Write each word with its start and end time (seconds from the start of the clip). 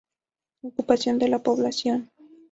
Ocupación 0.65 1.19
de 1.19 1.27
la 1.27 1.43
población 1.43 2.09